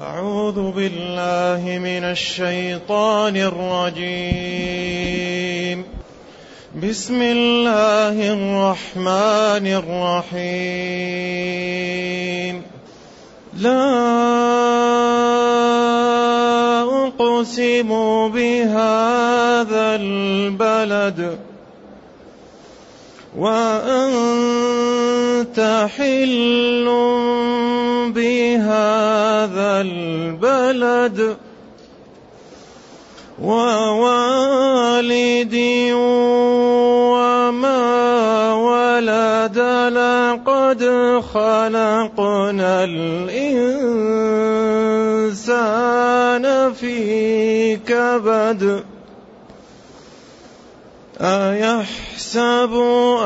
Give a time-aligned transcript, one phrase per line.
[0.00, 4.24] أعوذ بالله من الشيطان الرجيم.
[6.82, 9.66] بسم الله الرحمن
[10.36, 12.62] الرحيم.
[13.56, 13.92] لا
[17.08, 17.88] أقسم
[18.28, 21.38] بهذا البلد
[23.36, 24.68] وأنت
[25.96, 26.86] حل
[28.12, 31.36] بهذا البلد
[33.42, 35.54] ووالد
[37.12, 37.84] وما
[38.54, 39.58] ولد
[39.92, 40.80] لقد
[41.34, 43.96] خلقنا الإنسان
[46.72, 48.84] في كبد
[51.20, 52.05] أيحسب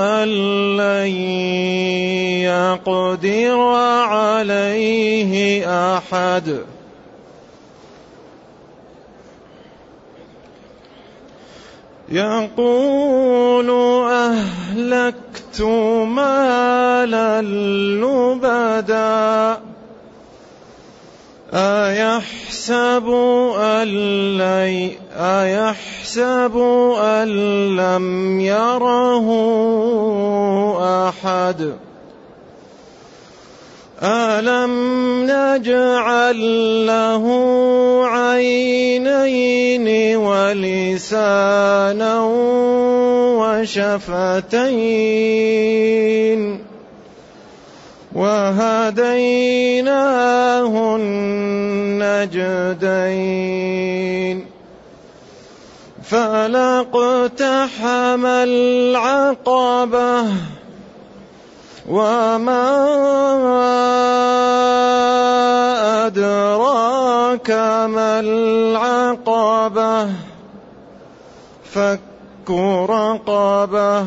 [0.00, 0.28] أن
[0.76, 1.08] لن
[2.42, 3.60] يقدر
[4.08, 5.64] عليه
[5.96, 6.64] أحد.
[12.08, 13.70] يقول
[14.10, 15.62] أهلكت
[16.06, 17.42] مالا
[18.02, 19.60] لبدا.
[21.54, 23.88] أيحسب أن
[24.38, 26.56] لن أيحسب
[26.98, 27.28] أن
[27.76, 29.28] لم يره
[31.08, 31.72] أحد.
[34.02, 34.72] ألم
[35.28, 36.40] نجعل
[36.86, 37.24] له
[38.06, 42.14] عينين ولسانا
[43.40, 44.80] وشفتين
[48.14, 49.56] وهديناه
[52.02, 53.70] النجدين.
[56.04, 57.36] فلاقتحم
[58.26, 60.24] العقبة
[61.88, 62.86] وما
[66.06, 67.50] أدراك
[67.90, 70.08] ما العقبة.
[71.72, 72.00] فك
[72.90, 74.06] رقبة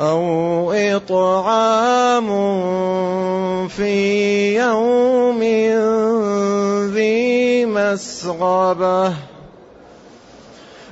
[0.00, 2.28] أو إطعام
[3.68, 5.42] في يوم
[7.92, 9.12] مسغبة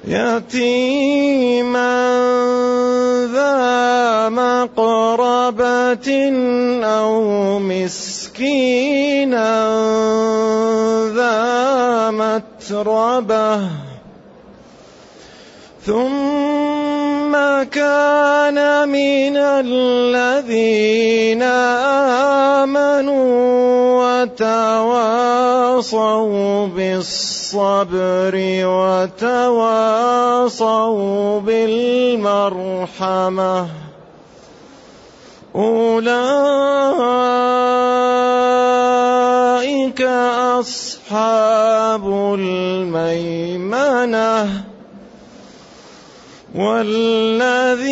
[0.05, 1.97] يتيما
[3.33, 6.11] ذا مقربة
[6.85, 9.51] أو مسكينا
[11.15, 13.61] ذا متربة.
[15.87, 17.33] ثم
[17.71, 21.43] كان من الذين
[22.63, 23.76] آمنوا
[24.23, 26.07] وتواصوا
[26.67, 28.35] بالصبر
[28.65, 30.21] وتواصوا
[31.41, 33.67] بالمرحمة.
[35.57, 36.07] أولئك
[40.61, 42.05] أصحاب
[42.39, 44.37] الميمنة.
[46.57, 47.91] والذين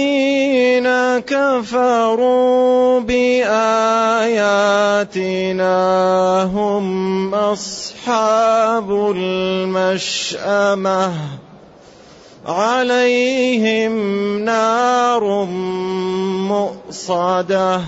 [1.19, 3.62] كفروا بآياتنا
[6.42, 11.12] هم أصحاب المشأمة.
[12.47, 13.94] عليهم
[14.44, 15.44] نار
[16.48, 17.81] مؤصدة.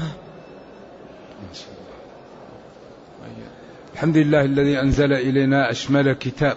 [3.95, 6.57] الحمد لله الذي أنزل إلينا أشمل كتاب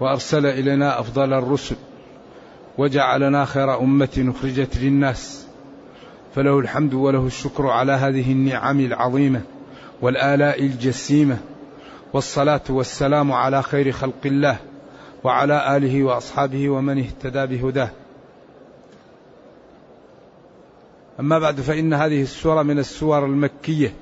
[0.00, 1.76] وأرسل إلينا أفضل الرسل.
[2.78, 5.46] وجعلنا خير أمة أخرجت للناس.
[6.34, 9.40] فله الحمد وله الشكر على هذه النعم العظيمة
[10.00, 11.38] والآلاء الجسيمة.
[12.12, 14.56] والصلاة والسلام على خير خلق الله
[15.24, 17.90] وعلى آله وأصحابه ومن اهتدى بهداه.
[21.20, 23.94] أما بعد فإن هذه السورة من السور المكية.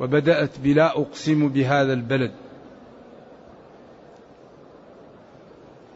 [0.00, 2.32] وبدأت بلا أقسم بهذا البلد.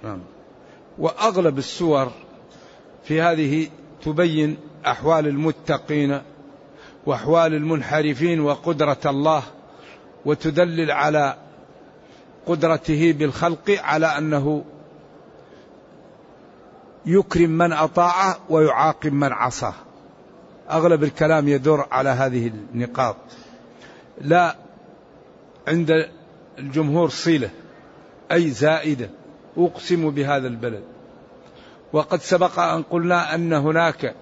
[0.07, 0.21] نعم.
[0.99, 2.13] وأغلب السور
[3.05, 3.69] في هذه
[4.05, 4.57] تبين
[4.87, 6.23] أحوال المتقين
[7.07, 9.43] وأحوال المنحرفين وقدرة الله
[10.25, 11.37] وتدلل على
[12.47, 14.65] قدرته بالخلق على أنه
[17.07, 19.75] يكرم من أطاعه ويعاقب من عصاه.
[20.71, 23.17] أغلب الكلام يدور على هذه النقاط.
[24.21, 24.57] لا
[25.69, 26.09] عند
[26.59, 27.51] الجمهور صلة
[28.33, 29.11] أي زائدة.
[29.59, 30.83] أقسم بهذا البلد.
[31.93, 34.15] وقد سبق أن قلنا أن هناك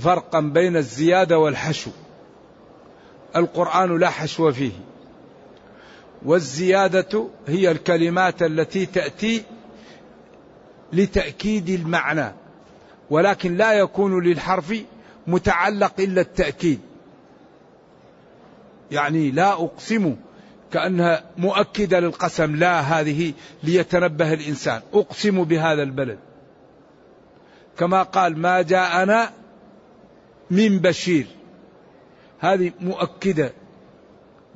[0.00, 1.90] فرقا بين الزيادة والحشو.
[3.36, 4.72] القرآن لا حشو فيه.
[6.24, 9.42] والزيادة هي الكلمات التي تأتي
[10.92, 12.32] لتأكيد المعنى
[13.10, 14.74] ولكن لا يكون للحرف
[15.26, 16.80] متعلق إلا التأكيد.
[18.90, 20.16] يعني لا أقسم
[20.74, 23.32] كأنها مؤكدة للقسم لا هذه
[23.62, 24.80] ليتنبه الإنسان.
[24.94, 26.18] أقسم بهذا البلد.
[27.78, 29.30] كما قال ما جاءنا
[30.50, 31.26] من بشير.
[32.40, 33.52] هذه مؤكدة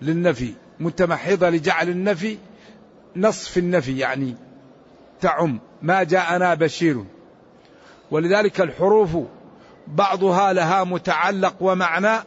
[0.03, 2.39] للنفي متمحضة لجعل النفي
[3.17, 4.35] نصف النفي يعني
[5.21, 5.61] تعم.
[5.83, 7.05] ما جاءنا بشير.
[8.11, 9.17] ولذلك الحروف
[9.87, 12.19] بعضها لها متعلق ومعنى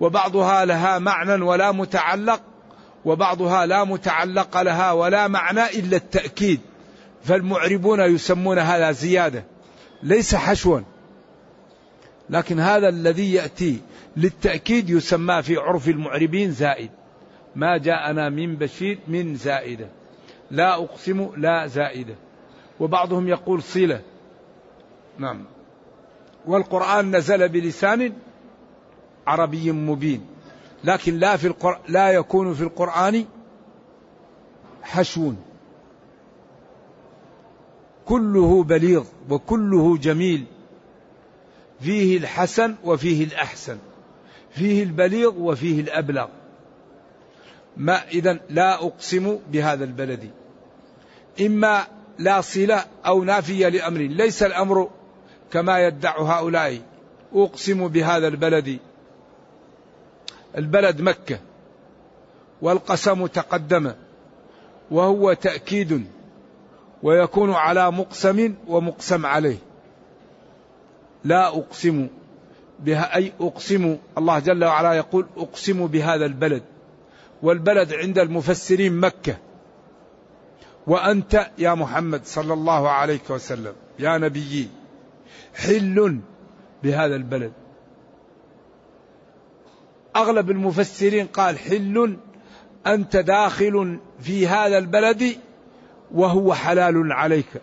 [0.00, 2.51] وبعضها لها معنى ولا متعلق.
[3.04, 6.60] وبعضها لا متعلق لها ولا معنى إلا التأكيد.
[7.24, 9.44] فالمعربون يسمون هذا زيادة.
[10.02, 10.80] ليس حشوا.
[12.30, 13.80] لكن هذا الذي يأتي
[14.16, 16.90] للتأكيد يسمى في عرف المعربين زائد.
[17.56, 19.88] ما جاءنا من بشير من زائدة.
[20.50, 22.14] لا أقسم لا زائدة.
[22.80, 24.00] وبعضهم يقول صلة.
[25.18, 25.44] نعم.
[26.46, 28.12] والقرآن نزل بلسان
[29.26, 30.31] عربي مبين.
[30.84, 31.78] لكن لا في القر...
[31.88, 33.24] لا يكون في القرآن
[34.82, 35.32] حشو.
[38.06, 40.44] كله بليغ وكله جميل.
[41.80, 43.78] فيه الحسن وفيه الأحسن.
[44.50, 46.28] فيه البليغ وفيه الأبلغ.
[47.76, 50.30] ما إذا لا أقسم بهذا البلد.
[51.40, 51.86] إما
[52.18, 54.00] لا صلة أو نافية لأمر.
[54.00, 54.90] ليس الأمر
[55.52, 56.80] كما يدع هؤلاء.
[57.34, 58.78] أقسم بهذا البلد.
[60.56, 61.38] البلد مكة.
[62.62, 63.92] والقسم تقدم.
[64.90, 66.06] وهو تأكيد.
[67.02, 69.56] ويكون على مقسم ومقسم عليه.
[71.24, 72.08] لا أقسم
[72.80, 76.62] بها أي أقسم الله جل وعلا يقول أقسم بهذا البلد.
[77.42, 79.36] والبلد عند المفسرين مكة.
[80.86, 84.68] وأنت يا محمد صلى الله عليه وسلم يا نبيي
[85.54, 86.20] حل
[86.82, 87.52] بهذا البلد.
[90.16, 92.16] أغلب المفسرين قال حل
[92.86, 95.36] أنت داخل في هذا البلد
[96.14, 97.62] وهو حلال عليك.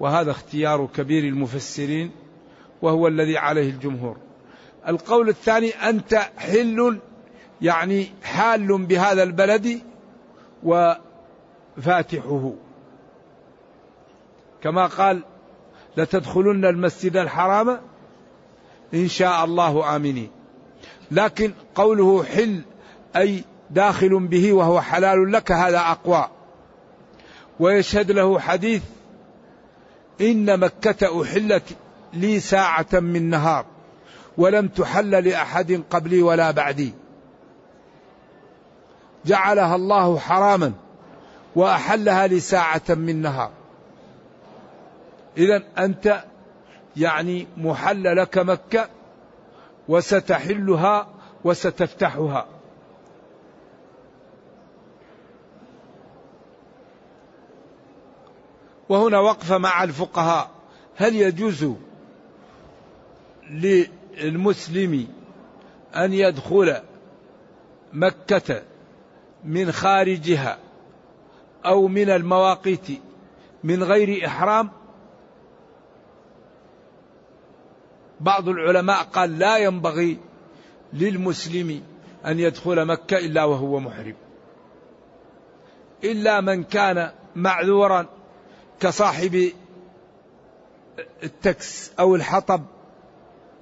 [0.00, 2.10] وهذا اختيار كبير المفسرين
[2.82, 4.16] وهو الذي عليه الجمهور.
[4.88, 6.98] القول الثاني أنت حل
[7.62, 9.80] يعني حال بهذا البلد
[10.62, 12.52] وفاتحه.
[14.62, 15.22] كما قال
[15.96, 17.80] لتدخلن المسجد الحرام
[18.94, 20.37] إن شاء الله آمنين.
[21.10, 22.60] لكن قوله حل
[23.16, 26.28] أي داخل به وهو حلال لك هذا أقوى.
[27.60, 28.82] ويشهد له حديث
[30.20, 31.76] إن مكة أحلت
[32.12, 33.64] لي ساعة من نهار
[34.38, 36.92] ولم تحل لأحد قبلي ولا بعدي.
[39.26, 40.72] جعلها الله حراما
[41.56, 43.50] وأحلها لساعة من نهار.
[45.36, 46.24] إذا أنت
[46.96, 48.88] يعني محل لك مكة
[49.88, 51.08] وستحلها
[51.44, 52.46] وستفتحها.
[58.88, 60.50] وهنا وقفه مع الفقهاء.
[60.96, 61.72] هل يجوز
[63.50, 65.08] للمسلم
[65.94, 66.76] أن يدخل
[67.92, 68.62] مكة
[69.44, 70.58] من خارجها
[71.66, 72.86] أو من المواقيت
[73.64, 74.70] من غير إحرام؟
[78.20, 80.18] بعض العلماء قال لا ينبغي
[80.92, 81.82] للمسلم
[82.26, 84.14] أن يدخل مكة إلا وهو محرم.
[86.04, 88.06] إلا من كان معذورا
[88.80, 89.52] كصاحب
[91.22, 92.64] التكس أو الحطب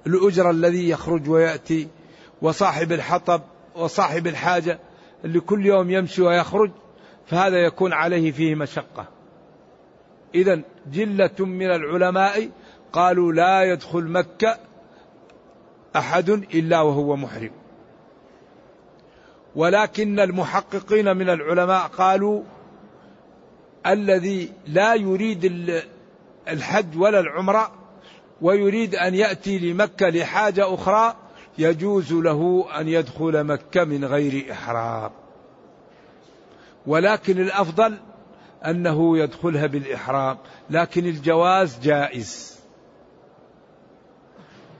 [0.07, 1.87] الأجرة الذي يخرج ويأتي
[2.41, 3.41] وصاحب الحطب
[3.75, 4.79] وصاحب الحاجة
[5.25, 6.71] اللي كل يوم يمشي ويخرج
[7.25, 9.07] فهذا يكون عليه فيه مشقة.
[10.35, 12.49] إذا جلة من العلماء
[12.93, 14.59] قالوا لا يدخل مكة
[15.95, 17.51] أحد إلا وهو محرم.
[19.55, 22.43] ولكن المحققين من العلماء قالوا
[23.87, 25.71] الذي لا يريد
[26.47, 27.71] الحج ولا العمرة
[28.41, 31.15] ويريد أن يأتي لمكة لحاجة أخرى
[31.57, 35.11] يجوز له أن يدخل مكة من غير إحرام.
[36.87, 37.97] ولكن الأفضل
[38.65, 40.37] أنه يدخلها بالإحرام
[40.69, 42.56] لكن الجواز جائز.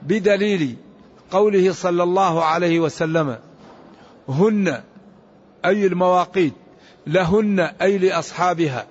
[0.08, 0.76] بدليل
[1.32, 3.38] قوله صلى الله عليه وسلم
[4.30, 4.82] هن
[5.66, 6.54] أي المواقيت
[7.08, 8.88] لهن أي لأصحابها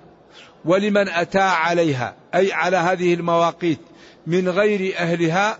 [0.65, 3.79] ولمن أتى عليها أي على هذه المواقيت
[4.27, 5.57] من غير أهلها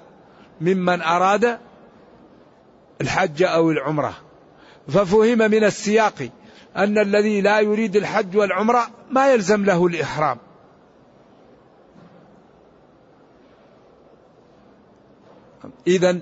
[0.61, 1.57] ممن أراد
[3.01, 4.13] الحج أو العمرة.
[4.87, 6.29] ففهم من السياق
[6.77, 10.37] أن الذي لا يريد الحج والعمرة ما يلزم له الإحرام.
[15.87, 16.19] إذا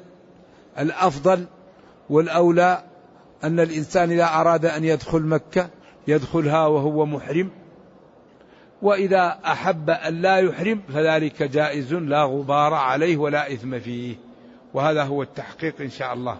[0.79, 1.45] الأفضل
[2.09, 2.83] والأولى
[3.43, 5.69] أن الإنسان إذا أراد أن يدخل مكة
[6.07, 7.49] يدخلها وهو محرم
[8.81, 14.15] وإذا أحب أن لا يحرم فذلك جائز لا غبار عليه ولا إثم فيه
[14.73, 16.37] وهذا هو التحقيق إن شاء الله.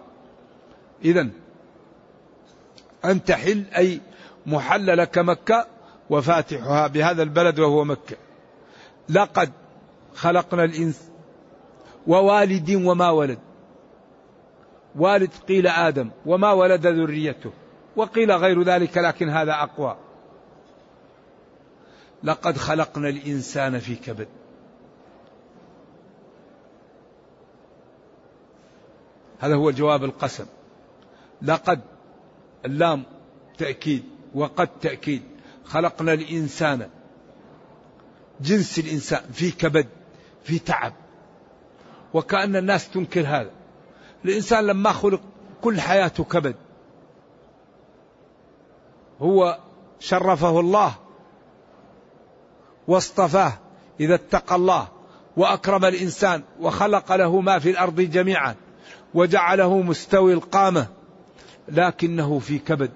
[1.06, 1.30] إذا
[3.06, 4.02] أن تحل أي
[4.46, 5.68] محل لك مكة
[6.10, 8.16] وفاتحها بهذا البلد وهو مكة.
[9.10, 9.52] لقد
[10.16, 11.12] خلقنا الإنس
[12.08, 13.40] ووالد وما ولد.
[14.96, 17.52] والد قيل آدم وما ولد ذريته
[17.96, 19.98] وقيل غير ذلك لكن هذا أقوى.
[22.24, 24.28] لقد خلقنا الإنسان في كبد.
[29.40, 30.46] هذا هو جواب القسم.
[31.42, 31.82] لقد
[32.66, 33.04] اللام
[33.58, 34.04] تأكيد
[34.36, 35.22] وقد تأكيد.
[35.66, 36.90] خلقنا الإنسان
[38.42, 39.88] جنس الإنسان في كبد
[40.44, 40.94] في تعب.
[42.16, 43.52] وكأن الناس تنكر هذا.
[44.26, 45.22] الإنسان لما خلق
[45.62, 46.56] كل حياته كبد.
[49.22, 49.60] هو
[50.00, 50.96] شرفه الله
[52.88, 53.54] واصطفاه
[54.00, 54.88] إذا اتقى الله
[55.38, 58.56] وأكرم الإنسان وخلق له ما في الأرض جميعا
[59.14, 60.88] وجعله مستوي القامة
[61.68, 62.92] لكنه في كبد.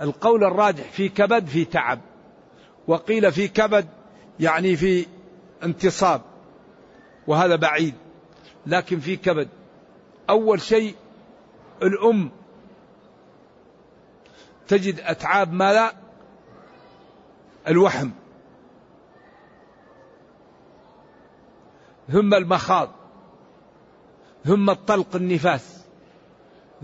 [0.00, 2.00] القول الراجح في كبد في تعب.
[2.86, 3.86] وقيل في كبد
[4.40, 5.06] يعني في
[5.62, 6.29] انتصاب.
[7.26, 7.94] وهذا بعيد
[8.66, 9.48] لكن في كبد.
[10.30, 10.94] أول شيء
[11.82, 12.30] الأم.
[14.68, 15.94] تجد أتعاب ما لا
[17.68, 18.10] الوحم.
[22.08, 22.90] ثم المخاض.
[24.44, 25.84] ثم الطلق النفاس.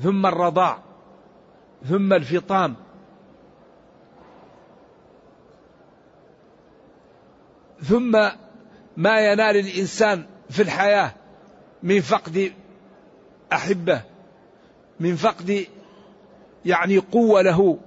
[0.03, 0.83] ثم الرضاع.
[1.89, 2.77] ثم الفطام.
[7.83, 8.29] ثم
[8.97, 11.13] ما ينال الإنسان في الحياة
[11.83, 12.53] من فقد
[13.53, 14.01] أحبة
[15.01, 15.67] من فقد
[16.65, 17.79] يعني قوة له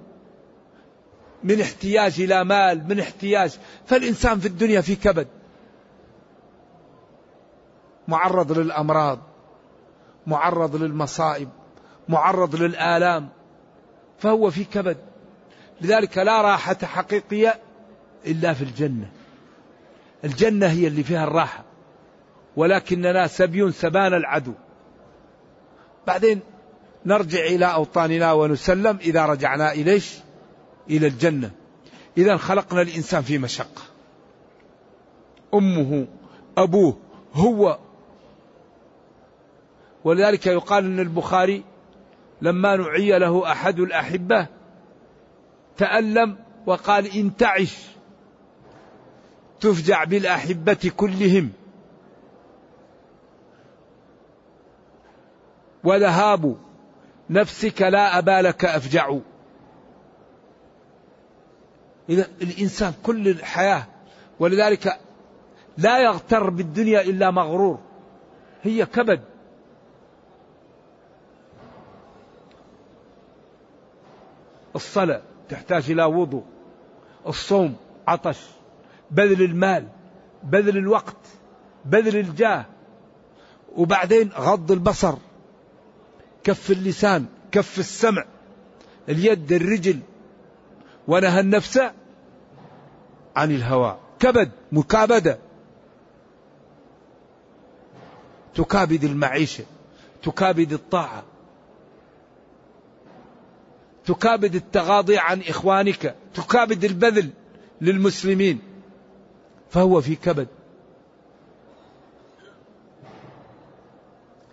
[1.44, 5.26] من احتياج إلى مال من احتياج فالإنسان في الدنيا في كبد.
[8.08, 9.18] معرض للأمراض
[10.26, 11.48] معرض للمصائب
[12.08, 13.28] معرض للآلام
[14.18, 14.96] فهو في كبد.
[15.80, 17.60] لذلك لا راحة حقيقية
[18.26, 19.10] إلا في الجنة.
[20.24, 21.64] الجنة هي اللي فيها الراحة.
[22.56, 24.52] ولكننا سبي سبان العدو.
[26.06, 26.40] بعدين
[27.06, 30.18] نرجع إلى أوطاننا ونسلم إذا رجعنا إليش؟
[30.90, 31.50] إلى الجنة.
[32.18, 33.82] إذا خلقنا الإنسان في مشقة.
[35.54, 36.06] أمه
[36.58, 36.96] أبوه
[37.34, 37.78] هو.
[40.04, 41.64] ولذلك يقال أن البخاري
[42.42, 44.46] لما نعي له أحد الأحبة
[45.76, 46.36] تألم
[46.66, 47.76] وقال إن تعش
[49.60, 51.52] تفجع بالأحبة كلهم.
[55.84, 56.56] وذهاب
[57.30, 59.16] نفسك لا أبالك أفجع
[62.08, 63.86] إذا الإنسان كل الحياة
[64.38, 64.98] ولذلك
[65.78, 67.78] لا يغتر بالدنيا إلا مغرور.
[68.62, 69.20] هي كبد.
[74.76, 76.44] الصلاة تحتاج إلى وضوء.
[77.26, 77.76] الصوم
[78.08, 78.59] عطش.
[79.10, 79.88] بذل المال
[80.44, 81.16] بذل الوقت
[81.84, 82.66] بذل الجاه.
[83.76, 85.14] وبعدين غض البصر
[86.44, 88.24] كف اللسان كف السمع
[89.08, 90.00] اليد الرجل.
[91.08, 91.80] ونهى النفس
[93.36, 93.98] عن الهوى.
[94.18, 95.38] كبد مكابدة.
[98.54, 99.64] تكابد المعيشة
[100.22, 101.24] تكابد الطاعة.
[104.04, 107.30] تكابد التغاضي عن إخوانك تكابد البذل
[107.80, 108.69] للمسلمين.
[109.70, 110.48] فهو في كبد.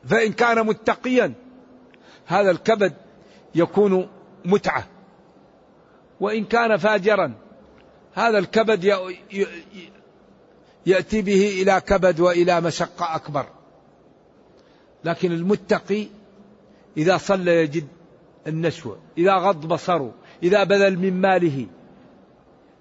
[0.06, 1.34] فإن كان متقيا
[2.26, 2.94] هذا الكبد
[3.56, 4.08] يكون
[4.46, 4.88] متعة.
[6.20, 7.34] وإن كان فاجرا
[8.14, 8.84] هذا الكبد
[10.86, 13.46] يأتي به إلى كبد وإلى مشقة أكبر.
[15.04, 16.08] لكن المتقي
[16.98, 17.88] إذا صلى يجد
[18.48, 21.68] النشوة إذا غض بصره إذا بذل من ماله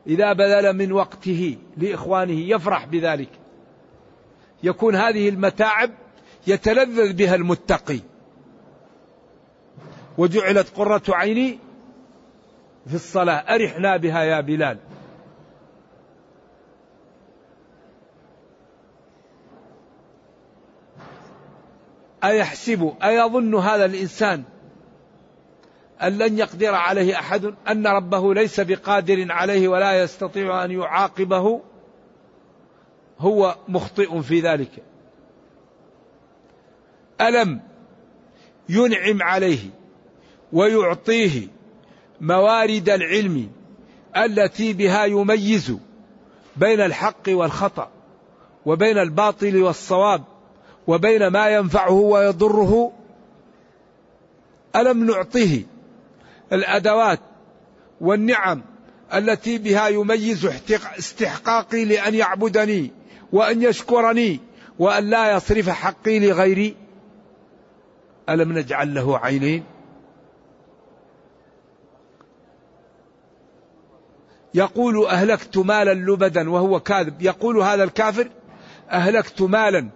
[0.06, 3.30] إذا بذل من وقته لإخوانه يفرح بذلك.
[4.62, 5.90] يكون هذه المتاعب
[6.46, 8.00] يتلذذ بها المتقي.
[10.18, 11.58] وجعلت قرة عيني
[12.86, 13.54] في الصلاة.
[13.54, 14.78] أرحنا بها يا بلال.
[22.24, 24.44] أيحسب أيظن هذا الإنسان
[26.02, 31.60] أن لن يقدر عليه أحد أن ربه ليس بقادر عليه ولا يستطيع أن يعاقبه
[33.18, 34.82] هو مخطئ في ذلك.
[37.20, 37.60] ألم
[38.68, 39.70] ينعم عليه
[40.52, 41.48] ويعطيه
[42.20, 43.50] موارد العلم
[44.16, 45.76] التي بها يميز
[46.56, 47.90] بين الحق والخطأ
[48.66, 50.24] وبين الباطل والصواب
[50.86, 52.92] وبين ما ينفعه ويضره.
[54.76, 55.62] ألم نعطه
[56.52, 57.20] الأدوات
[58.00, 58.62] والنعم
[59.14, 60.46] التي بها يميز
[60.98, 62.90] استحقاقي لأن يعبدني
[63.32, 64.40] وأن يشكرني
[64.78, 66.76] وأن لا يصرف حقي لغيري.
[68.28, 69.64] ألم نجعل له عينين؟
[74.54, 77.22] يقول أهلكت مالا لبدا وهو كاذب.
[77.22, 78.28] يقول هذا الكافر
[78.90, 79.88] أهلكت مالا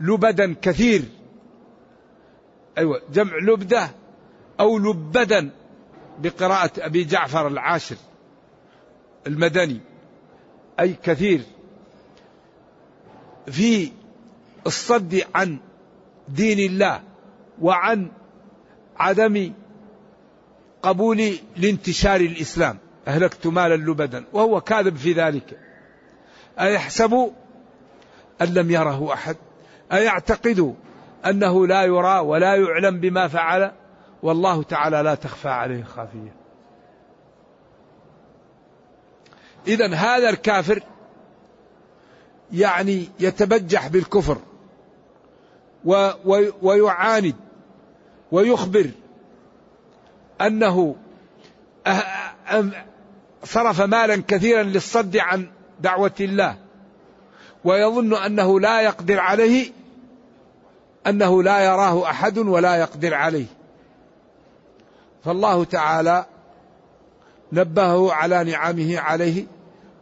[0.00, 1.02] لبدا كثير.
[2.78, 3.90] أيوة جمع لبدة
[4.60, 5.50] أو لبدا.
[6.18, 7.96] بقراءة أبي جعفر العاشر
[9.26, 9.80] المدني
[10.80, 11.40] أي كثير
[13.46, 13.92] في
[14.66, 15.58] الصد عن
[16.28, 17.02] دين الله
[17.60, 18.10] وعن
[18.96, 19.52] عدم
[20.82, 22.78] قبول لانتشار الإسلام.
[23.08, 25.58] أهلكت مالا لبدا وهو كاذب في ذلك.
[26.60, 27.32] أيحسب
[28.42, 29.36] أن لم يره أحد؟
[29.92, 30.74] أيعتقد
[31.26, 33.72] أنه لا يرى ولا يعلم بما فعل؟
[34.24, 36.34] والله تعالى لا تخفى عليه خافية
[39.66, 40.82] إذا هذا الكافر
[42.52, 44.38] يعني يتبجح بالكفر
[46.62, 47.34] ويعاند
[48.32, 48.90] ويخبر
[50.40, 50.96] أنه
[53.44, 55.46] صرف مالا كثيرا للصد عن
[55.80, 56.56] دعوة الله
[57.64, 59.72] ويظن أنه لا يقدر عليه
[61.06, 63.63] أنه لا يراه أحد ولا يقدر عليه.
[65.24, 66.26] فالله تعالى
[67.52, 69.46] نبهه على نعمه عليه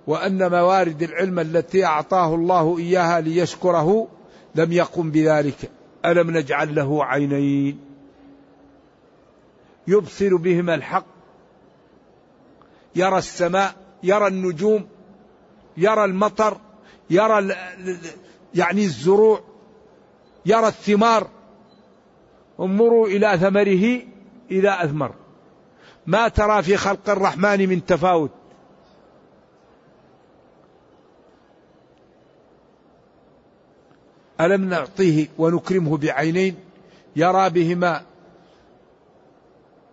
[0.06, 4.08] وأن موارد العلم التي أعطاه الله إياها ليشكره
[4.54, 5.70] لم يقم بذلك.
[6.04, 7.80] ألم نجعل له عينين؟
[9.86, 11.06] يبصر بهما الحق
[12.96, 14.86] يرى السماء يرى النجوم
[15.76, 16.56] يرى المطر
[17.10, 17.56] يرى
[18.54, 19.40] يعني الزروع
[20.46, 21.28] يرى الثمار.
[22.60, 24.11] انظروا إلى ثمره
[24.52, 25.14] إذا أثمر.
[26.06, 28.30] ما ترى في خلق الرحمن من تفاوت.
[34.40, 36.56] ألم نعطيه ونكرمه بعينين؟
[37.16, 38.02] يرى بهما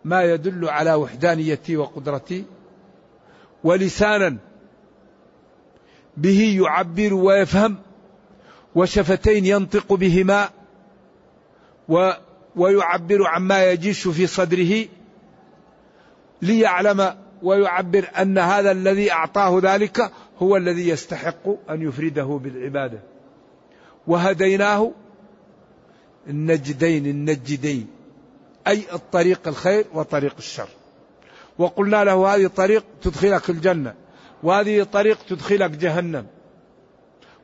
[0.06, 2.46] ما يدل على وحدانيتي وقدرتي.
[3.64, 4.38] ولسانا
[6.18, 7.78] به يعبر ويفهم
[8.76, 10.50] وشفتين ينطق بهما
[12.56, 14.86] ويعبر عما يجيش في صدره
[16.42, 23.00] ليعلم ويعبر أن هذا الذي أعطاه ذلك هو الذي يستحق أن يفرده بالعبادة.
[24.08, 24.92] وهديناه
[26.28, 27.88] النجدين النجدين
[28.68, 30.70] أي الطريق الخير وطريق الشر.
[31.58, 33.94] وقلنا له هذه طريق تدخلك الجنة
[34.44, 36.26] وهذه طريق تدخلك جهنم.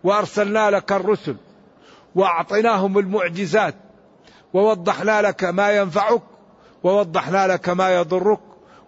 [0.04, 1.36] وأرسلنا لك الرسل
[2.16, 3.76] وأعطيناهم المعجزات
[4.56, 6.22] ووضحنا لك ما ينفعك
[6.84, 8.40] ووضحنا لك ما يضرك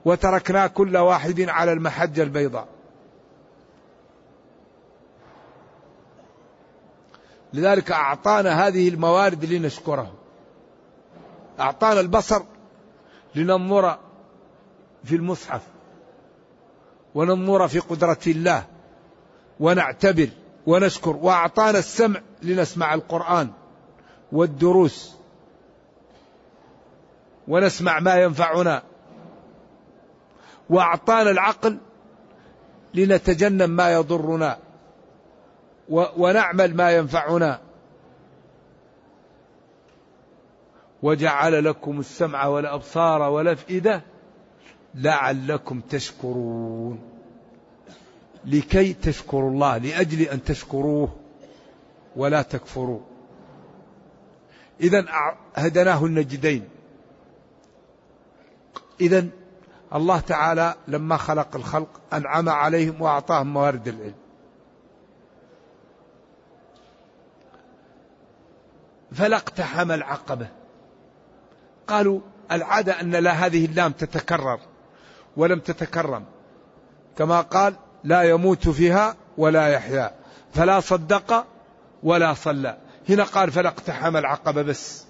[0.06, 2.68] وتركنا كل واحد على المحجه البيضاء.
[7.54, 10.14] لذلك أعطانا هذه الموارد لنشكره.
[11.60, 12.42] أعطانا البصر
[13.36, 13.98] لننظر
[15.04, 15.62] في المصحف
[17.16, 18.66] وننظر في قدرة الله
[19.60, 20.30] ونعتبر
[20.68, 23.50] ونشكر وأعطانا السمع لنسمع القرآن
[24.32, 25.17] والدروس.
[27.48, 28.84] ونسمع ما ينفعنا.
[30.70, 31.78] وأعطانا العقل
[32.94, 34.58] لنتجنب ما يضرنا.
[35.90, 37.60] ونعمل ما ينفعنا.
[41.04, 44.02] وجعل لكم السمع والأبصار والأفئدة
[44.96, 47.00] لعلكم تشكرون.
[48.46, 51.16] لكي تشكروا الله لأجل أن تشكروه.
[52.16, 53.00] ولا تكفروا.
[54.82, 55.06] اذا
[55.56, 56.70] هدناه النجدين.
[59.02, 59.28] اذا
[59.96, 64.16] الله تعالى لما خلق الخلق أنعم عليهم وأعطاهم موارد العلم.
[69.12, 70.48] فلا اقتحم العقبة.
[71.88, 72.20] قالوا
[72.52, 74.60] العادة أن لا هذه اللام تتكرر
[75.38, 76.26] ولم تتكرم.
[77.18, 80.12] كما قال لا يموت فيها ولا يحيا.
[80.54, 81.46] فلا صدق
[82.04, 82.78] ولا صلى.
[83.10, 85.06] هنا قال فلا اقتحم العقبة بس.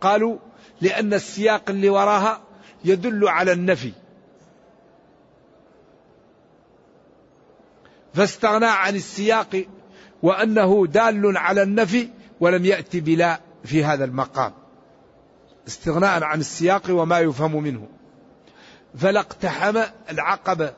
[0.00, 0.38] قالوا
[0.80, 2.40] لأن السياق اللي وراها
[2.84, 3.92] يدل على النفي.
[8.14, 9.64] فاستغنى عن السياق
[10.22, 12.08] وأنه دال على النفي
[12.40, 14.52] ولم يأتي بلا في هذا المقام.
[15.68, 17.88] استغناء عن السياق وما يفهم منه.
[18.98, 20.72] فلا اقتحم العقبة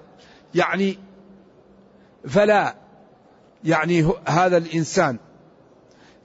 [0.55, 0.99] يعني
[2.29, 2.75] فلا
[3.65, 5.19] يعني هذا الإنسان.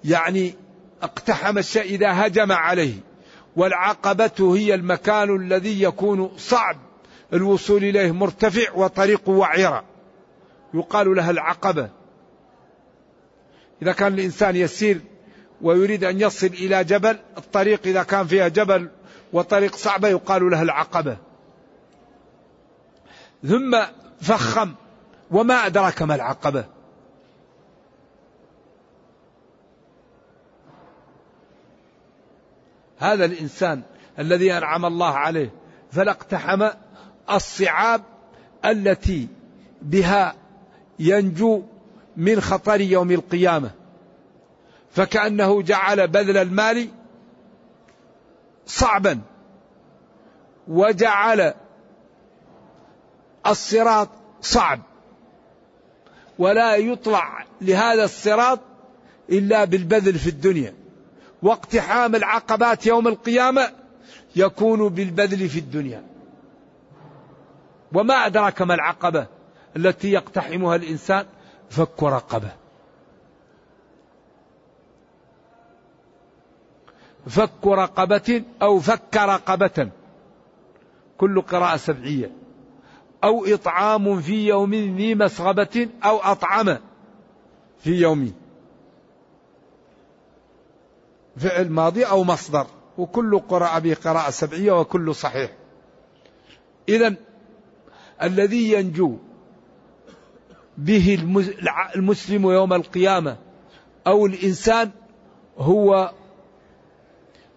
[0.03, 0.55] يعني
[1.01, 2.95] اقتحم الشيء إذا هجم عليه.
[3.55, 6.77] والعقبة هي المكان الذي يكون صعب
[7.33, 9.83] الوصول إليه مرتفع وطريقه وعرة.
[10.73, 11.89] يقال لها العقبة.
[13.81, 15.01] إذا كان الإنسان يسير
[15.61, 18.89] ويريد أن يصل إلى جبل الطريق إذا كان فيها جبل
[19.33, 21.17] وطريق صعبة يقال لها العقبة.
[23.43, 23.81] ثم
[24.21, 24.73] فخم
[25.31, 26.74] وما أدراك ما العقبة؟
[32.97, 33.81] هذا الإنسان
[34.19, 35.51] الذي أنعم الله عليه
[35.91, 36.69] فلا اقتحم
[37.31, 38.01] الصعاب
[38.65, 39.27] التي
[39.81, 40.35] بها
[40.99, 41.63] ينجو
[42.17, 43.71] من خطر يوم القيامة.
[44.91, 46.87] فكأنه جعل بذل المال
[48.65, 49.21] صعبا
[50.67, 51.53] وجعل
[53.47, 54.09] الصراط
[54.41, 54.81] صعب.
[56.39, 58.59] ولا يطلع لهذا الصراط
[59.29, 60.84] إلا بالبذل في الدنيا.
[61.43, 63.71] واقتحام العقبات يوم القيامة
[64.35, 66.03] يكون بالبذل في الدنيا.
[67.93, 69.27] وما أدراك ما العقبة
[69.75, 71.25] التي يقتحمها الإنسان؟
[71.69, 72.51] فك رقبة.
[77.27, 79.89] فك رقبة أو فك رقبة.
[81.17, 82.31] كل قراءة سبعية.
[83.23, 86.77] أو إطعام في يوم ذي مسغبة أو أطعم
[87.79, 88.33] في يوم
[91.37, 92.67] فعل ماضي أو مصدر
[92.97, 95.51] وكل قراءة به قراءة سبعية وكل صحيح.
[96.89, 97.15] إذا
[98.23, 99.17] الذي ينجو
[100.77, 101.19] به
[101.95, 103.37] المسلم يوم القيامة
[104.07, 104.91] أو الإنسان
[105.57, 106.11] هو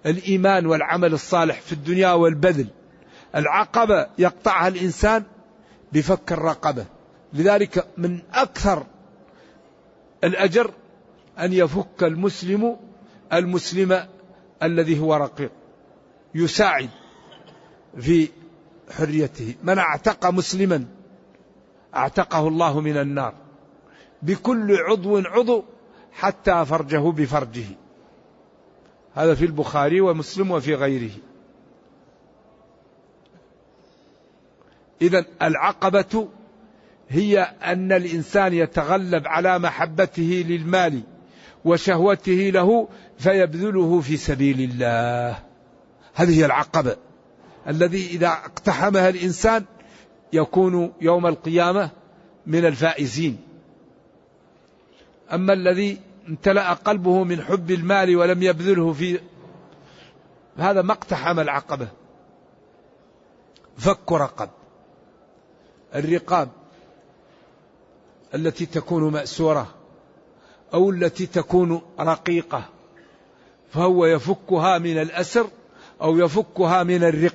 [0.06, 2.66] الإيمان والعمل الصالح في الدنيا والبذل.
[3.36, 5.24] العقبة يقطعها الإنسان
[5.92, 6.86] بفك الرقبة.
[7.32, 8.86] لذلك من أكثر
[10.24, 10.70] الأجر
[11.38, 12.76] أن يفك المسلم
[13.32, 14.06] المسلم
[14.62, 15.50] الذي هو رقيق
[16.34, 16.90] يساعد
[17.98, 18.28] في
[18.90, 19.54] حريته.
[19.62, 20.84] من اعتق مسلما
[21.94, 23.34] اعتقه الله من النار
[24.22, 25.64] بكل عضو عضو
[26.12, 27.66] حتى فرجه بفرجه.
[29.14, 31.10] هذا في البخاري ومسلم وفي غيره.
[35.02, 36.28] اذا العقبة
[37.08, 41.02] هي أن الإنسان يتغلب على محبته للمال.
[41.68, 45.38] وشهوته له فيبذله في سبيل الله.
[46.14, 46.96] هذه هي العقبة
[47.68, 49.64] الذي إذا اقتحمها الإنسان
[50.33, 51.90] يكون يوم القيامة
[52.46, 53.38] من الفائزين.
[55.33, 59.20] أما الذي امتلأ قلبه من حب المال ولم يبذله في
[60.57, 61.88] هذا ما اقتحم العقبة.
[63.78, 64.50] فك رقب.
[65.94, 66.48] الرقاب
[68.35, 69.77] التي تكون مأسورة.
[70.74, 72.64] أو التي تكون رقيقة
[73.72, 75.48] فهو يفكها من الأسر
[76.02, 77.35] أو يفكها من الرق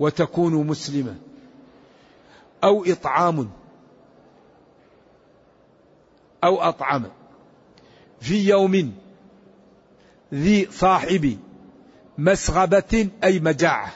[0.00, 1.16] وتكون مسلمة
[2.64, 3.50] أو إطعام
[6.44, 7.04] أو أطعم
[8.20, 8.94] في يوم
[10.34, 11.38] ذي صاحب
[12.18, 13.92] مسغبة أي مجاعة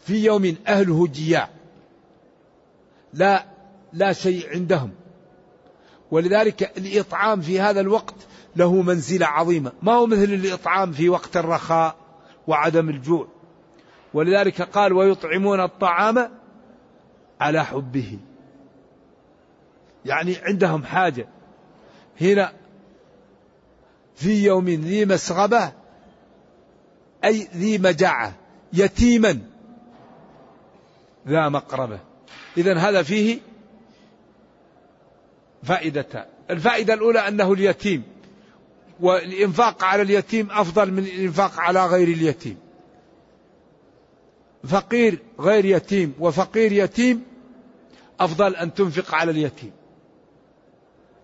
[0.00, 1.48] في يوم أهله جياع
[3.12, 3.44] لا
[3.92, 4.90] لا شيء عندهم.
[6.10, 8.14] ولذلك الإطعام في هذا الوقت
[8.56, 9.72] له منزلة عظيمة.
[9.82, 11.96] ما هو مثل الإطعام في وقت الرخاء
[12.46, 13.28] وعدم الجوع.
[14.14, 16.30] ولذلك قال ويطعمون الطعام
[17.40, 18.18] على حبه.
[20.04, 21.28] يعني عندهم حاجة.
[22.20, 22.52] هنا
[24.14, 25.72] في يوم ذي مسغبة
[27.24, 28.34] أي ذي مجاعة
[28.72, 29.38] يتيما
[31.28, 31.98] ذا مقربة.
[32.56, 33.38] إذا هذا فيه
[35.62, 38.02] فائدتان الفائدة الأولى أنه اليتيم
[39.00, 42.56] والإنفاق على اليتيم أفضل من الإنفاق على غير اليتيم.
[44.64, 47.22] فقير غير يتيم وفقير يتيم
[48.20, 49.72] أفضل أن تنفق على اليتيم.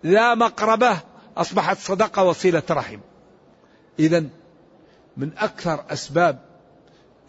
[0.03, 0.99] لا مقربة
[1.37, 2.99] أصبحت صدقة وصيلة رحم.
[3.99, 4.23] إذا
[5.17, 6.39] من أكثر أسباب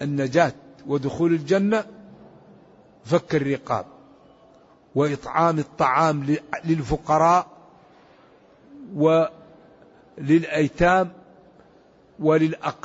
[0.03, 0.53] النجاة
[0.87, 1.85] ودخول الجنة
[3.05, 3.94] فك الرقاب.
[4.95, 7.47] وإطعام الطعام للفقراء
[10.19, 11.13] وللأيتام
[12.19, 12.83] وللقرابات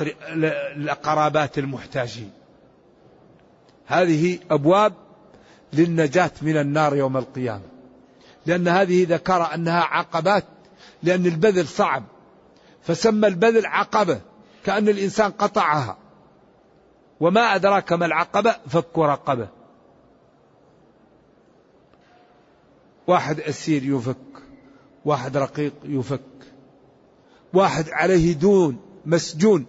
[1.58, 2.30] المحتاجين.
[3.86, 4.92] هذه أبواب
[5.72, 7.62] للنجاة من النار يوم القيامة.
[8.46, 10.44] لأن هذه ذكر أنها عقبات
[11.02, 12.04] لأن البذل صعب.
[12.82, 14.20] فسمى البذل عقبة
[14.64, 15.96] كأن الإنسان قطعها.
[17.20, 19.59] وما أدراك ما العقبة فك رقبة.
[23.10, 24.16] واحد أسير يفك
[25.04, 26.20] واحد رقيق يفك
[27.52, 29.66] واحد عليه دون مسجون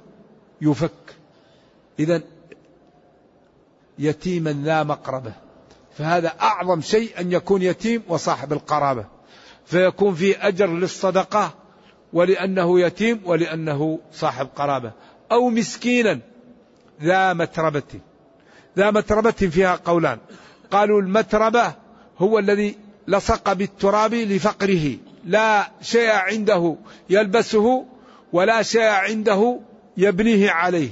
[0.61, 1.15] يفك
[1.99, 2.21] إذا
[3.99, 5.33] يتيما ذا مقربة
[5.97, 9.05] فهذا أعظم شيء أن يكون يتيم وصاحب القرابة
[9.65, 11.53] فيكون فيه أجر للصدقة
[12.13, 14.91] ولأنه يتيم ولأنه صاحب قرابة
[15.31, 16.19] أو مسكينا
[17.01, 17.99] ذا متربة.
[18.77, 20.17] ذا متربة فيها قولان
[20.71, 21.73] قالوا المتربة
[22.17, 24.97] هو الذي لصق بالتراب لفقره.
[25.25, 26.75] لا شيء عنده
[27.09, 27.85] يلبسه
[28.33, 29.59] ولا شيء عنده
[29.97, 30.89] يبنيه عليه.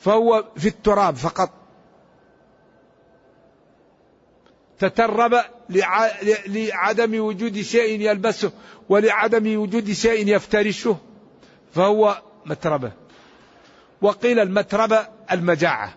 [0.00, 1.50] فهو في التراب فقط.
[4.78, 5.40] تترب
[6.48, 8.52] لعدم وجود شيء يلبسه
[8.88, 10.96] ولعدم وجود شيء يفترشه.
[11.74, 12.92] فهو متربة.
[14.02, 15.94] وقيل المتربة المجاعة.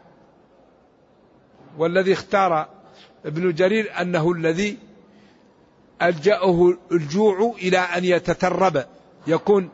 [1.78, 2.67] والذي اختار
[3.26, 4.78] ابن جرير أنه الذي
[6.01, 8.86] ألجأه الجوع إلى أن يتترب.
[9.27, 9.69] يكون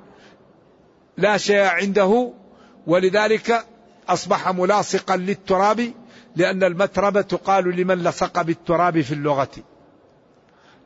[1.18, 2.34] لا شيء عنده
[2.88, 3.66] ولذلك
[4.10, 5.94] أصبح ملاصقا للتراب
[6.36, 9.52] لأن المتربة تقال لمن لصق بالتراب في اللغة.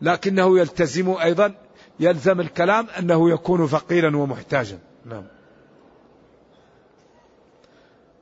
[0.02, 1.54] لكنه يلتزم أيضا
[2.00, 4.80] يلزم الكلام أنه يكون فقيرا ومحتاجا.
[5.06, 5.24] نعم.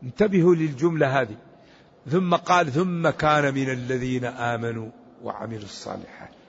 [0.04, 1.36] انتبهوا للجملة هذه.
[2.12, 4.90] ثم قال ثم كان من الذين آمنوا
[5.24, 6.43] وعملوا الصالحات.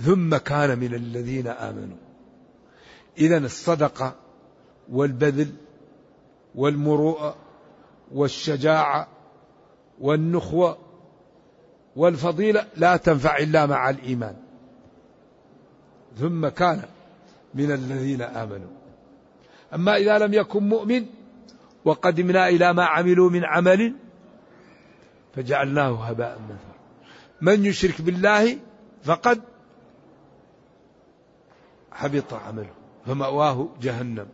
[0.00, 1.96] ثم كان من الذين آمنوا.
[3.18, 4.14] إذا الصدقة
[4.92, 5.52] والبذل
[6.54, 7.36] والمروءة
[8.12, 9.08] والشجاعة
[10.00, 10.78] والنخوة
[11.96, 14.36] والفضيلة لا تنفع إلا مع الإيمان.
[16.18, 16.82] ثم كان
[17.54, 18.70] من الذين آمنوا.
[19.74, 21.06] أما إذا لم يكن مؤمن
[21.84, 23.94] وقدمنا إلى ما عملوا من عمل
[25.34, 26.76] فجعلناه هباء منثورا.
[27.40, 28.58] من يشرك بالله
[29.04, 29.42] فقد
[31.96, 32.74] حبط عمله
[33.06, 34.28] فمأواه جهنم.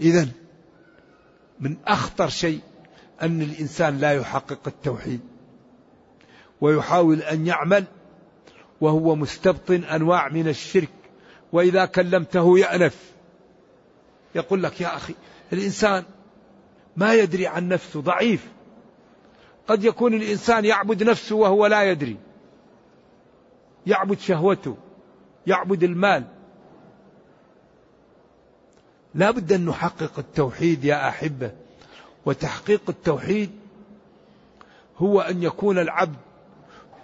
[0.00, 0.28] إذا
[1.60, 2.60] من أخطر شيء
[3.22, 5.20] أن الإنسان لا يحقق التوحيد
[6.60, 7.84] ويحاول أن يعمل
[8.80, 10.88] وهو مستبطن أنواع من الشرك
[11.52, 13.12] وإذا كلمته يأنف
[14.34, 15.14] يقول لك يا أخي
[15.52, 16.04] الإنسان
[16.96, 18.48] ما يدري عن نفسه ضعيف.
[19.68, 22.16] قد يكون الإنسان يعبد نفسه وهو لا يدري.
[23.86, 24.76] يعبد شهوته
[25.46, 26.24] يعبد المال
[29.14, 31.52] لا بد أن نحقق التوحيد يا أحبة
[32.26, 33.50] وتحقيق التوحيد
[34.96, 36.16] هو أن يكون العبد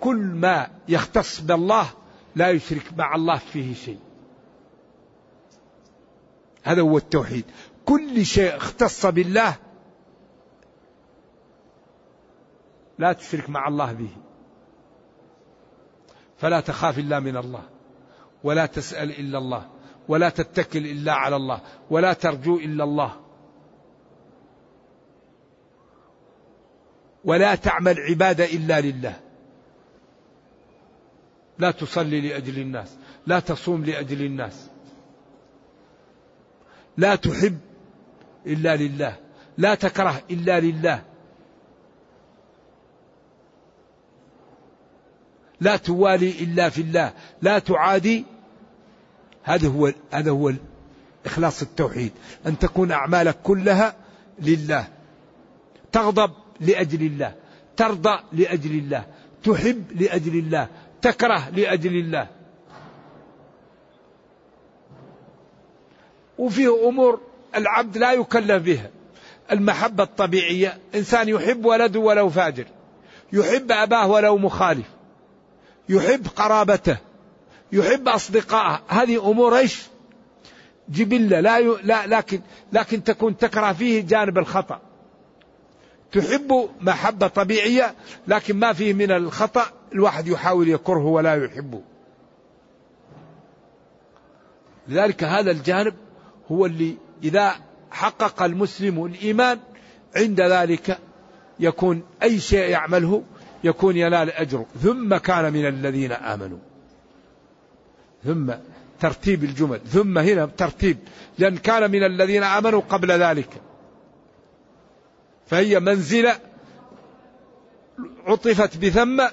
[0.00, 1.90] كل ما يختص بالله
[2.36, 3.98] لا يشرك مع الله فيه شيء.
[6.62, 7.44] هذا هو التوحيد،
[7.84, 9.56] كل شيء اختص بالله
[12.98, 14.10] لا تشرك مع الله به.
[16.38, 17.62] فلا تخاف إلا من الله
[18.44, 19.68] ولا تسأل إلا الله
[20.08, 23.20] ولا تتكل إلا على الله ولا ترجو إلا الله.
[27.24, 29.20] ولا تعمل عبادة إلا لله.
[31.58, 34.70] لا تصلي لأجل الناس لا تصوم لأجل الناس.
[36.96, 37.58] لا تحب
[38.46, 39.16] إلا لله
[39.58, 41.04] لا تكره إلا لله.
[45.60, 48.24] لا توالي إلا في الله لا تعادي
[49.48, 50.52] هذا هو هذا هو
[51.26, 52.12] إخلاص التوحيد.
[52.46, 53.94] أن تكون أعمالك كلها
[54.38, 54.86] لله.
[55.92, 57.34] تغضب لأجل الله.
[57.76, 59.04] ترضى لأجل الله.
[59.44, 60.68] تحب لأجل الله.
[61.02, 62.28] تكره لأجل الله.
[66.38, 67.20] وفيه أمور
[67.54, 68.90] العبد لا يكلف بها.
[69.52, 70.78] المحبة الطبيعية.
[70.94, 72.66] إنسان يحب ولده ولو فاجر.
[73.32, 74.86] يحب أباه ولو مخالف.
[75.88, 76.96] يحب قرابته.
[77.72, 79.82] يحب أصدقائه هذه أمور إيش؟
[80.88, 81.40] جبلة.
[81.40, 81.76] لا, ي...
[81.82, 82.40] لا لكن
[82.72, 84.80] لكن تكون تكره فيه جانب الخطأ.
[86.12, 87.94] تحب محبة طبيعية
[88.28, 89.66] لكن ما فيه من الخطأ.
[89.92, 91.80] الواحد يحاول يكره ولا يحبه.
[94.88, 95.94] لذلك هذا الجانب
[96.52, 97.54] هو اللي إذا
[97.90, 99.58] حقق المسلم الإيمان
[100.16, 100.98] عند ذلك
[101.60, 103.22] يكون أي شيء يعمله
[103.64, 104.66] يكون ينال أجره.
[104.82, 106.58] ثم كان من الذين آمنوا.
[108.24, 108.52] ثم
[109.00, 110.98] ترتيب الجمل ثم هنا ترتيب
[111.38, 113.48] لأن كان من الذين آمنوا قبل ذلك.
[115.46, 116.36] فهي منزلة
[118.26, 119.26] عطفت بثم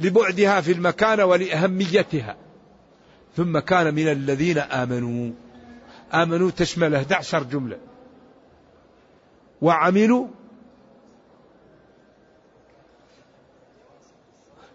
[0.00, 2.36] لبعدها في المكان ولأهميتها.
[3.36, 5.32] ثم كان من الذين آمنوا
[6.14, 7.78] آمنوا تشمل 11 جملة.
[9.62, 10.26] وعملوا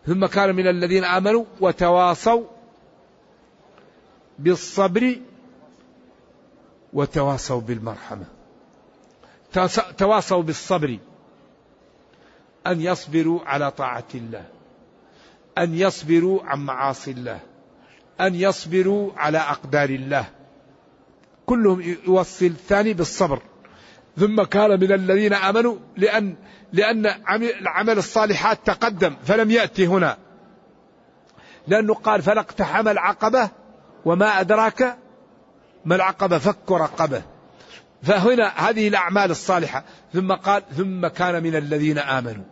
[0.06, 2.44] ثم كان من الذين آمنوا وتواصوا
[4.40, 5.16] بالصبر
[6.94, 8.26] وتواصوا بالمرحمة.
[9.98, 10.98] تواصوا بالصبر.
[12.68, 14.46] أن يصبروا على طاعة الله.
[15.58, 17.40] أن يصبروا عن معاصي الله.
[18.22, 20.26] أن يصبروا على أقدار الله.
[21.46, 23.42] كلهم يوصي الثاني بالصبر.
[24.18, 26.36] ثم كان من الذين آمنوا لأن
[26.74, 27.06] لأن
[27.62, 30.18] العمل الصالحات تقدم فلم يأتي هنا.
[31.68, 33.50] لأنه قال فلاقتحم العقبة
[34.06, 34.98] وما أدراك
[35.86, 37.24] ما العقبة فك رقبة.
[38.04, 39.84] فهنا هذه الأعمال الصالحة.
[40.14, 42.44] ثم قال ثم كان من الذين آمنوا.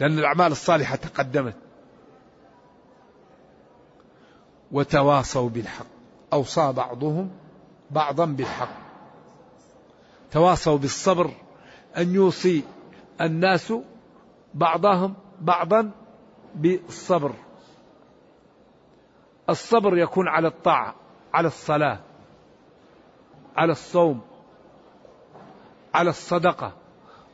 [0.00, 1.54] لأن الأعمال الصالحة تقدمت.
[4.72, 5.86] وتواصوا بالحق.
[6.32, 7.30] أوصى بعضهم
[7.90, 8.76] بعضا بالحق.
[10.30, 11.30] تواصوا بالصبر.
[11.96, 12.62] أن يوصي
[13.20, 13.72] الناس
[14.54, 15.90] بعضهم بعضا
[16.54, 17.34] بالصبر.
[19.50, 20.94] الصبر يكون على الطاعة
[21.34, 21.98] على الصلاة
[23.56, 24.20] على الصوم
[25.94, 26.72] على الصدقة.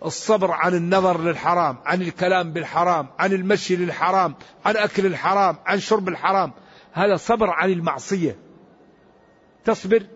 [0.05, 6.09] الصبر عن النظر للحرام عن الكلام بالحرام عن المشي للحرام عن أكل الحرام عن شرب
[6.09, 6.53] الحرام.
[6.93, 8.39] هذا صبر عن المعصية.
[9.65, 10.07] تصبر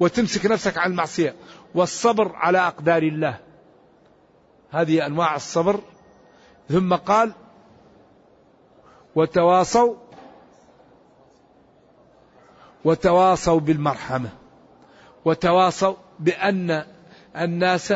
[0.00, 1.34] وتمسك نفسك عن المعصية.
[1.74, 3.38] والصبر على أقدار الله.
[4.70, 5.80] هذه أنواع الصبر.
[6.68, 7.32] ثم قال
[9.14, 9.94] وتواصوا
[12.84, 14.28] وتواصوا بالمرحمة.
[15.24, 16.84] وتواصوا بأن
[17.36, 17.94] الناس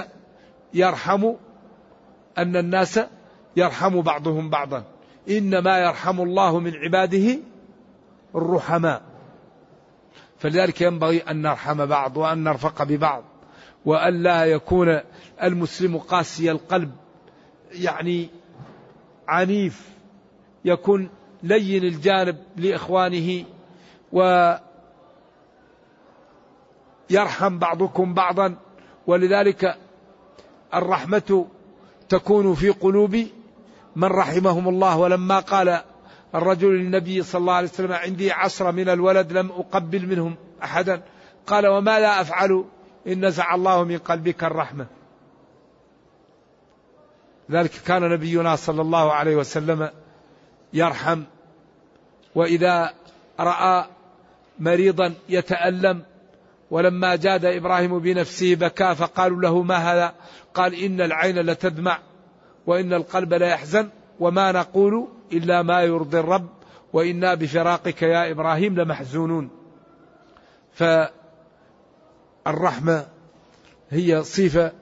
[0.75, 1.35] يرحموا
[2.39, 3.01] أن الناس
[3.57, 4.85] يرحم بعضهم بعضا.
[5.31, 7.39] إنما يرحم الله من عباده
[8.35, 9.03] الرحماء.
[10.39, 13.25] فلذلك ينبغي أن نرحم بعض وأن نرفق ببعض.
[13.85, 15.01] وأن لا يكون
[15.43, 16.93] المسلم قاسي القلب
[17.73, 18.29] يعني
[19.29, 19.91] عنيف.
[20.65, 21.09] يكون
[21.43, 23.45] لين الجانب لإخوانه
[27.13, 28.55] ويرحم بعضكم بعضا.
[29.07, 29.77] ولذلك
[30.75, 31.47] الرحمة
[32.09, 33.27] تكون في قلوب
[33.97, 34.99] من رحمهم الله.
[34.99, 35.81] ولما قال
[36.35, 41.03] الرجل للنبي صلى الله عليه وسلم عندي عشرة من الولد لم أقبل منهم أحدا.
[41.47, 42.65] قال وما لا أفعل
[43.07, 44.87] إن نزع الله من قلبك الرحمة.
[47.51, 49.91] ذلك كان نبينا صلى الله عليه وسلم
[50.73, 51.23] يرحم.
[52.35, 52.95] وإذا
[53.41, 53.87] رأى
[54.59, 56.03] مريضا يتألم
[56.73, 60.15] ولما جاد إبراهيم بنفسه بكى فقالوا له ما هذا؟
[60.55, 61.99] قال إن العين لتدمع
[62.67, 63.89] وإن القلب لا يحزن
[64.21, 66.49] وما نقول إلا ما يرضي الرب
[66.93, 69.51] وإنا بفراقك يا إبراهيم لمحزونون.
[72.45, 73.07] فالرحمة
[73.91, 74.73] هي صفة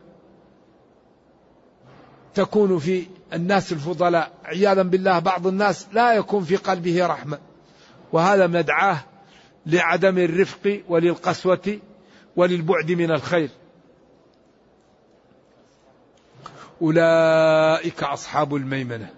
[2.34, 4.32] تكون في الناس الفضلاء.
[4.44, 7.38] عياذا بالله بعض الناس لا يكون في قلبه رحمة
[8.12, 9.00] وهذا مدعاه
[9.66, 11.78] لعدم الرفق وللقسوة
[12.36, 13.50] وللبعد من الخير.
[16.82, 19.10] أولئك أصحاب الميمنة.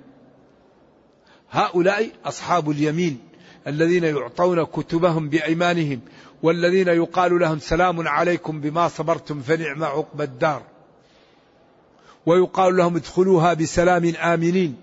[1.50, 3.18] هؤلاء أصحاب اليمين
[3.66, 6.00] الذين يعطون كتبهم بأيمانهم
[6.42, 10.62] والذين يقال لهم سلام عليكم بما صبرتم فنعم عقب الدار.
[12.26, 14.76] ويقال لهم ادخلوها بسلام آمنين.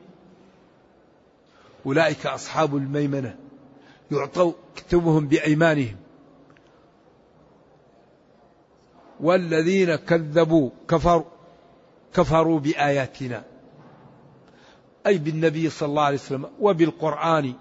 [1.85, 3.48] أولئك أصحاب الميمنة.
[4.11, 5.95] يعطوا كتبهم بأيمانهم.
[9.19, 11.23] والذين كذبوا كفروا
[12.13, 13.43] كفروا بآياتنا.
[15.07, 17.53] أي بالنبي صلى الله عليه وسلم وبالقرآن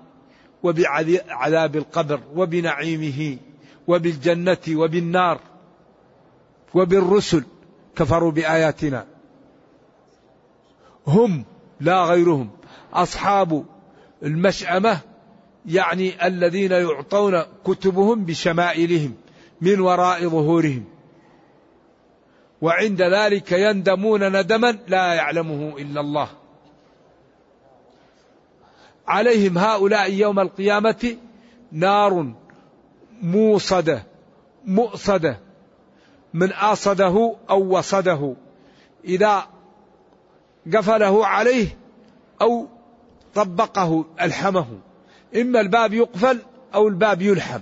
[0.62, 3.38] وبعذاب القبر وبنعيمه
[3.88, 5.40] وبالجنة وبالنار
[6.74, 7.44] وبالرسل
[7.96, 9.06] كفروا بآياتنا.
[11.06, 11.44] هم
[11.80, 12.50] لا غيرهم.
[12.92, 13.64] أصحاب
[14.22, 15.00] المشأمة
[15.66, 19.14] يعني الذين يعطون كتبهم بشمائلهم
[19.60, 20.84] من وراء ظهورهم.
[22.62, 26.28] وعند ذلك يندمون ندما لا يعلمه إلا الله.
[29.06, 31.16] عليهم هؤلاء يوم القيامة
[31.72, 32.32] نار
[33.22, 34.02] موصدة
[34.64, 35.38] مؤصدة.
[36.34, 38.34] من أصده أو وصده.
[39.04, 39.46] إذا
[40.76, 41.78] قفله عليه
[42.42, 42.66] أو
[43.34, 44.66] طبقه ألحمه
[45.36, 46.38] إما الباب يقفل
[46.74, 47.60] أو الباب يلحم.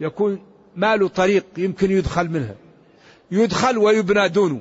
[0.00, 0.40] يكون
[0.76, 2.54] ما له طريق يمكن يدخل منها.
[3.30, 4.60] يدخل ويبنى دونه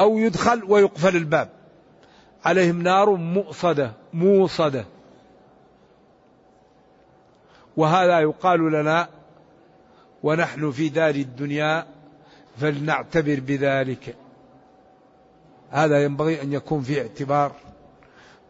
[0.00, 1.48] أو يدخل ويقفل الباب.
[2.44, 4.84] عليهم نار مؤصدة موصدة.
[7.76, 9.08] وهذا يقال لنا
[10.22, 11.86] ونحن في دار الدنيا
[12.60, 14.16] فلنعتبر بذلك.
[15.70, 17.52] هذا ينبغي أن يكون في اعتبار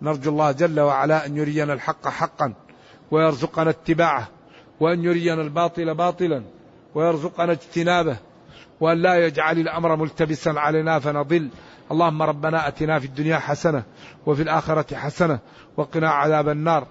[0.02, 2.54] نرجو الله جل وعلا أن يرينا الحق حقا
[3.10, 4.28] ويرزقنا اتباعه
[4.80, 6.42] وأن يرينا الباطل باطلا
[6.94, 8.16] ويرزقنا اجتنابه
[8.80, 11.48] وأن لا يجعل الأمر ملتبسا علينا فنضل.
[11.92, 13.82] اللهم ربنا أتنا في الدنيا حسنة
[14.26, 15.38] وفي الآخرة حسنة
[15.76, 16.86] وقنا عذاب النار.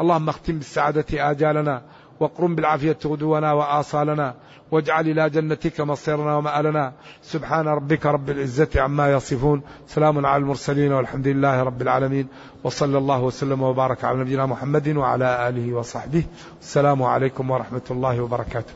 [0.00, 1.82] اللهم اختم بالسعادة آجالنا
[2.20, 4.34] وقرم بالعافية غدونا وآصالنا.
[4.72, 6.92] واجعل إلى جنتك مصيرنا ومآلنا.
[7.22, 9.62] سبحان ربك رب العزة عما يصفون.
[9.86, 12.26] سلام على المرسلين والحمد لله رب العالمين.
[12.64, 16.24] وصلى الله وسلم وبارك على نبينا محمد وعلى آله وصحبه.
[16.60, 18.72] السلام عليكم ورحمة الله وبركاته.